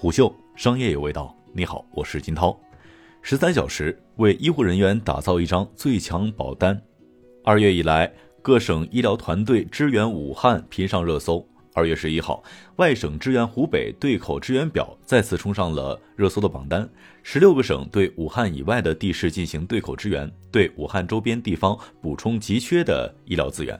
[0.00, 2.58] 虎嗅商业有味道，你好，我是金涛。
[3.20, 6.80] 十三小时为医护人员打造一张最强保单。
[7.44, 8.10] 二月以来，
[8.40, 11.46] 各省医疗团队支援武汉频上热搜。
[11.74, 12.42] 二月十一号，
[12.76, 16.88] 外省支援湖北对口支援表再次冲上了热搜的榜单。
[17.22, 23.78] 十六个省对武汉以外的地市进行对口支援，对武汉周边地方补充急缺的医疗资源。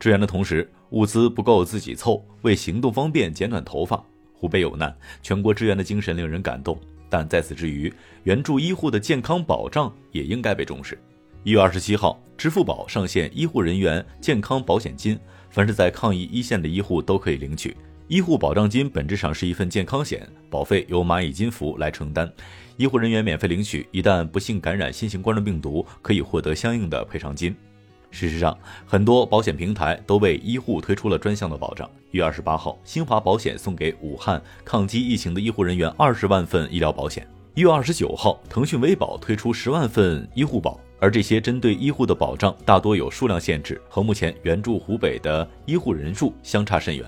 [0.00, 4.04] 支援的同时，物资不够自己凑，为行动方便剪短头发。
[4.42, 6.76] 湖北有难，全国支援的精神令人感动。
[7.08, 7.92] 但在此之余，
[8.24, 10.98] 援助医护的健康保障也应该被重视。
[11.44, 15.16] 一月二十七号，支付宝上线医护人员健康保险金，
[15.48, 17.76] 凡是在抗疫一线的医护都可以领取。
[18.08, 22.28] 医护保障金本质上是一份健康险，保费由蚂蚁金服来承担，
[22.76, 23.86] 医护人员免费领取。
[23.92, 27.54] 一旦不幸感染新型冠状病毒，可以获得相应的赔偿金。
[28.10, 31.88] 事实上，很多保险平台都为医护推出了专项的保障。
[32.12, 37.26] 一月二十八号，新华保险送给武汉抗击疫情的医护人员二十万份医疗保险。
[37.54, 47.02] 一月二十九号，腾讯微保推出十万份医护保，而这些针对医护的保障大多有数量限制，和目前援助湖北的医护人数相差甚远。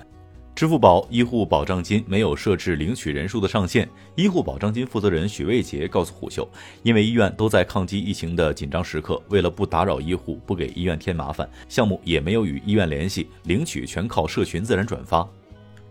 [0.54, 3.88] 支付宝医护保障金没有设置领取人数的上限。
[4.14, 6.48] 医护保障金负责人许卫杰告诉虎嗅，
[6.84, 15.28] 因为医院都在抗击疫情的紧张时刻，为了不打扰医护、不给医院添麻烦，项目也没有与医院联系，领取全靠社群自然转发。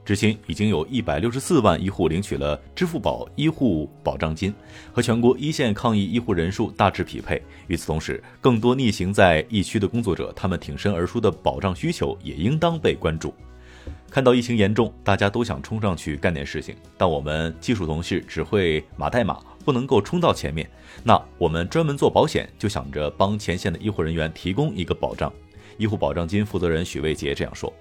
[0.05, 4.53] 至今已经有一百六十四万医护领取了支付宝医护保障金，
[4.93, 7.41] 和全国一线抗疫医护人数大致匹配。
[7.67, 13.33] 与此同时，更多逆行在疫区的工作者，他们挺身而出的保障需求也应当被关注。
[14.13, 20.69] 看到疫情严重，大家都想冲上去干点事情，但我们技术同事只会码代码，不能够冲到前面。
[21.03, 25.33] 那我们专门做保险，就想着帮前线的医护人员提供一个保障。
[25.79, 27.73] 医护保障金负责人许卫杰这样说：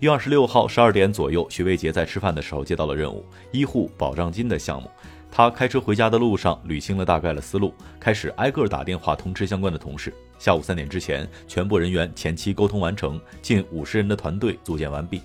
[0.00, 4.90] 一月二十六号十二点左右，许卫杰在吃饭的时候接到了任务——医护保障金的项目。
[5.30, 10.12] 他开车回家的路上捋清了大概的思路，开始挨个打电话通知相关的同事。
[10.40, 15.22] 下午三点之前，全部人员前期沟通完成，近五十人的团队组建完毕。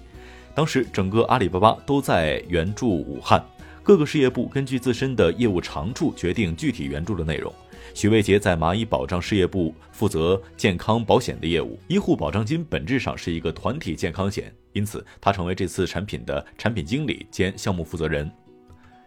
[0.56, 3.44] 当时，整个阿里巴巴都在援助武汉，
[3.82, 7.52] 各个事业部根据自身的业务长处决定具体援助的内容。
[7.96, 18.32] 许卫杰在蚂蚁保障事业部负责健康保险的业务，医护保障金本质上是一个团体健康险，因此他成为这次产品的产品经理兼项目负责人。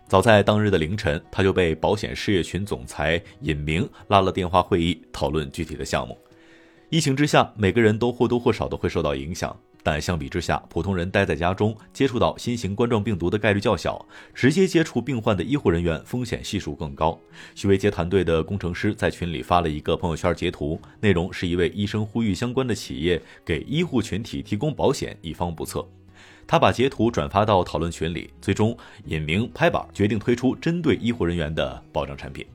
[0.09, 6.17] 早在当日的凌晨，他就被保险事业群总裁尹明拉了电话会议，讨论具体的项目。
[6.89, 9.55] 疫情之下，每个人都或多或少的会受到影响。
[9.83, 17.19] 但相比之下，普通人待在家中接触到新型冠状病毒的概率较小，直接接触病患的医护人员风险系数更高。
[17.57, 25.85] 徐维杰团队的工程师在群里发了一个朋友圈截图，内容是一位医生呼吁相关的企业给医护群体提供保险，以防不测。
[26.47, 28.77] 他把截图转发到讨论群里，最终
[29.07, 32.47] 尹明拍板决定推出针对医护人员的保障产品。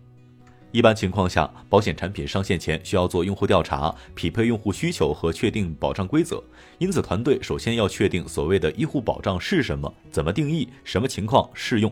[0.71, 6.41] 一般情况下，保险产品上线前需要做用户调查，匹配用户需求和确定保障规则。
[6.77, 11.91] 因此，团队首先要确定所谓的医护保障是什么，怎么定义，什么情况适用。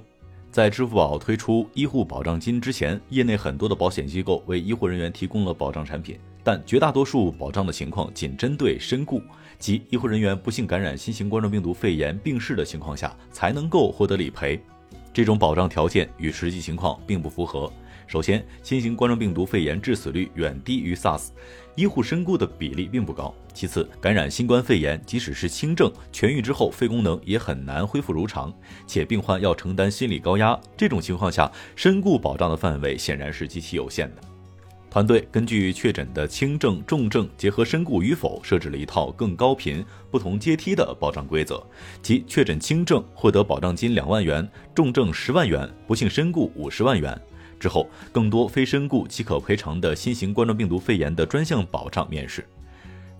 [0.49, 9.21] 在支付宝推出医护保障金之前，业内很多的保险机构为医护人员提供了保障产品，但绝大多数保障的情况仅针对身故，
[9.59, 14.59] 即医护人员不幸感染新型冠状病毒肺炎病逝的情况下才能够获得理赔。
[15.13, 17.71] 这种保障条件与实际情况并不符合。
[18.09, 21.27] 首先，新型冠状病毒肺炎致死率远低于 SARS，
[21.75, 23.31] 医护身故的比例并不高。
[23.53, 28.51] 其次，感染新冠肺炎即使是轻症，痊愈之后肺功能也很难恢复如常，
[28.87, 30.59] 且病患要承担心理高压。
[30.75, 34.21] 这种情况下，身故保障的范围显然是极其有限的。
[34.89, 41.63] 团队根据确诊的轻症、重症，结合身故与否，设置了一套更高频、不同阶梯的保障规则，
[42.01, 47.15] 即确诊轻症获得保障金两万元，重症十万元，不幸身故五十万元。
[47.59, 52.45] 之后，更多非身故即可赔偿的新型冠状病毒肺炎的专项保障面世。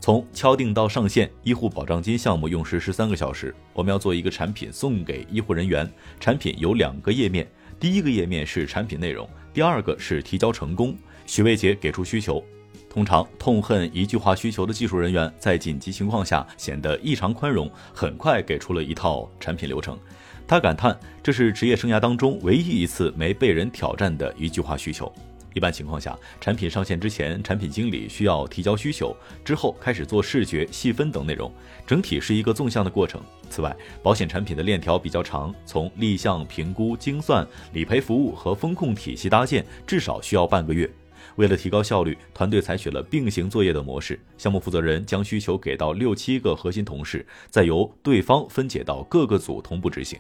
[0.02, 3.54] 从敲定到上线，医护保障金项目用时十三个小时。
[3.74, 5.92] 我们要做一个产品送给医护人员，
[6.22, 7.46] 产品有两个页面，
[7.78, 10.96] 第一个页面是产品内容，第二个是提交成功。
[11.26, 12.42] 许卫杰给出需求，
[12.90, 20.00] 通常痛恨一句话需求的技术人员，在紧急情况下显得异常宽容，很快给出了一套产品流程。
[20.50, 25.14] 他感叹，这是职业生涯当中唯一一次没被人挑战的一句话需求。
[25.54, 29.16] 一般情况下，产品上线之前，产品经理需要提交需求，
[29.46, 31.54] 之后开始做视觉、细分等内容，
[31.86, 33.22] 整体是一个纵向的过程。
[33.48, 40.90] 此外，保险产品的链条比较长，从立项、评估、精算、理赔服务和风控体系搭建，至少需要半个月。
[41.36, 44.20] 为了提高效率，团队采取了并行作业的模式。
[44.36, 50.20] 项目负责人将需求给到六七个核心同事，再由对方分解到各个组同步执行。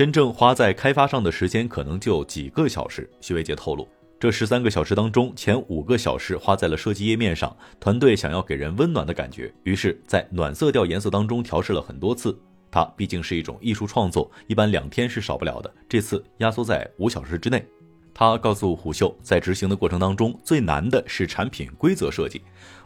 [0.00, 3.06] 真正花在开发上的时间可能就几个小时。
[3.20, 3.86] 徐维杰透露，
[4.18, 7.54] 这十三个小时当中，前五个小时花在了设计页面上。
[7.78, 12.34] 团队想要给人温暖的感觉，于是，在暖色调颜色当中调试了很多次。
[12.70, 15.70] 它毕竟是一种艺术创作，一般两天是少不了的。
[15.86, 17.62] 这次压缩在五小时之内。
[18.14, 22.40] 他告诉虎嗅，在执行的过程当中，最难的是产品规则设计。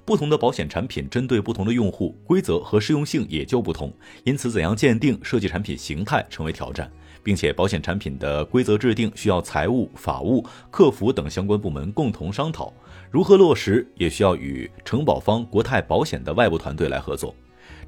[0.05, 3.93] 不同的保险产品针对不同的用户，规则和适用性也就不同。
[4.25, 6.93] 因此，怎样鉴定设计产品形态成为挑战，
[7.25, 12.73] 并且保险产品的规则制定需要财务、法务、客服等相关部门共同商讨，
[13.11, 17.35] 如何落实也需要与承保方国泰保险的外部团队来合作。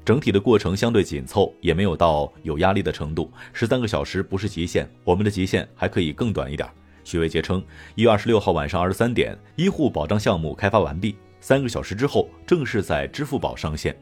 [0.03, 3.31] 整体的过程相对紧凑，也没有到有压力的程度。
[3.53, 6.67] 十三个小时不是极限，我们的极限还可以更短一点。
[7.03, 7.63] 徐伟杰称，
[7.95, 13.95] 一月二十六号晚上二十三点，医护保障项目开发完毕，三个小时之后正式在支付宝上线。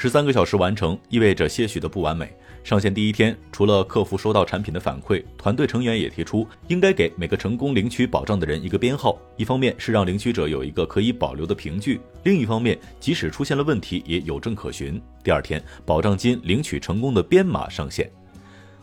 [0.00, 2.32] 十三个小时完成意味着些许的不完美。
[2.62, 9.18] 上线第一天，除了客服收到产品的反馈，团队成员也提出应该给每个成功领取保障的人一个编号。
[9.36, 15.02] 一方面是让领取者有一个可以保留的凭据，另一方面即使出现了问题也有证可循。
[15.24, 18.08] 第二天，保障金领取成功的编码上线。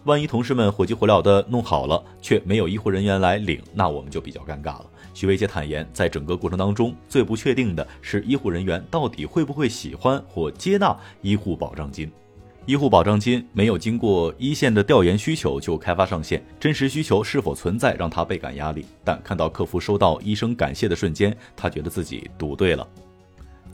[0.05, 4.85] 万一同事们火急火燎的弄好了，却没有医护人员来领，那我们就比较尴尬了。
[5.15, 12.11] 徐维杰坦言，在整个过程当中，最不确定的是医护人员到底会不会喜欢或接纳医护保障金。
[12.67, 18.85] 医护保障金没有经过一线的调研需求就开发上线，真实需求是否存在让他倍感压力。
[19.03, 22.87] 但看到客服收到医生感谢的瞬间，他觉得自己赌对了。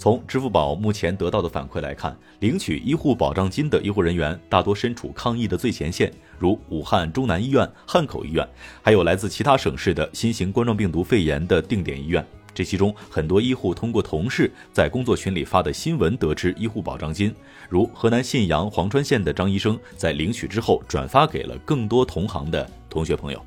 [0.01, 8.43] 从支付宝目前得到的反馈来看，领取医护保障金的医护人员大多身处抗疫的最前线，如武汉中南医院、汉口医院，
[8.81, 12.25] 还有来自其他省市的新型冠状病毒肺炎的定点医院。
[12.51, 17.31] 这其中，很多医护通过同事在工作群里发的新闻得知医护保障金，
[17.69, 23.39] 如河南信阳潢川县的张医生在领取之后转发给了更多同行的同学朋友。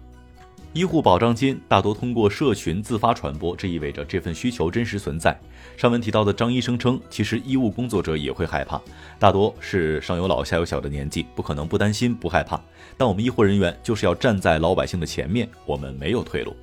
[0.74, 5.38] 医护保障金大多通过社群自发传播，这意味着这份需求真实存在。
[5.76, 8.82] 上文提到的张医生称，其实医务工作者也会害怕，
[9.16, 12.60] 大多是上有老下有小的年纪，不可能不担心不害怕。
[12.96, 16.56] 但我们医护人员就是要站在老百姓的前面，我们没有退路。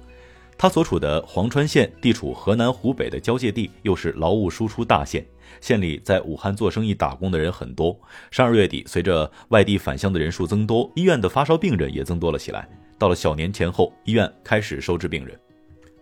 [0.61, 5.25] 他所处的潢川县地处河南湖北的交界地，又是劳务输出大县，
[5.59, 7.99] 县里在武汉做生意打工的人很多。
[8.29, 12.69] 十二月底，随着外地返乡的人数增多，医院的发烧病人也增多了起来。
[12.99, 15.35] 到了小年前后，医院开始收治病人。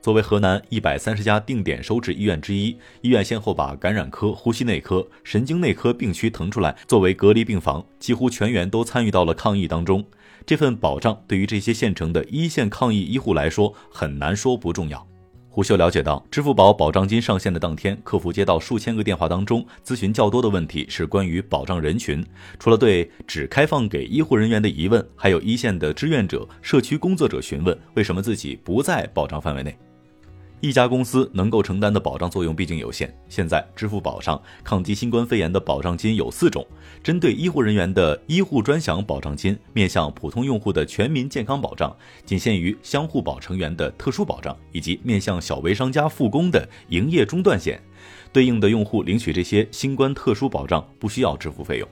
[0.01, 2.69] 作为河南一百三十家定点收治医院之一，
[3.01, 10.04] 医院先后把感染科、呼吸内科、神经内科病区腾出来作为隔离病房，几乎全员都参与到了抗疫当中。
[10.46, 15.06] 这份保障对于这些县城的一线抗疫医护来说，很难说不重要。
[15.51, 22.25] 胡秀了解到，支付宝保障金上线的当天，客服接到数千个电话，当中咨询较多的问题是关于保障人群。
[22.57, 29.78] 除了对只开放给医护人员的疑问，还有一线的志愿者、社区工作者询问为什么自己不在保障范围内。
[30.61, 33.13] 一家公司能够承担的保障作用毕竟有限。
[33.29, 36.65] 现在，支付宝上抗击新冠肺炎的保障金有四种：
[37.03, 41.95] 针对医护人员的医护专享保障金，面向普通用户的全民健康保障，
[42.25, 47.81] 仅限于相互保成员的特殊保障，以及面向小微商家复工的营业中断险。
[48.31, 51.88] 对应的用户领取这些新冠特殊保障，不需要支付费用。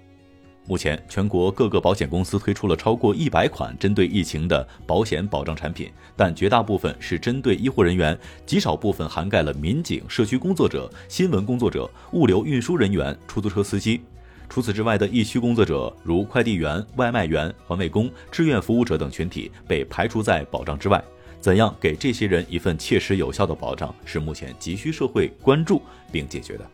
[0.67, 14.01] 目前，全国各个保险公司推出了超过一百款针对疫情的保险保障产品，但绝大部分是针对医护人员，极少部分涵盖了民警、社区工作者、新闻工作者、物流运输人员、出租车司机。
[14.49, 21.01] 除此之外的疫区工作者，如快递员、外卖员、环卫工、志愿服务者等群体被排除在保障之外。
[21.39, 26.65] 怎样给这些人一份切实有效的保障，是目前急需社会关注并解决的。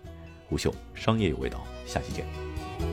[0.50, 2.93] 吴秀商业有味道，下期见。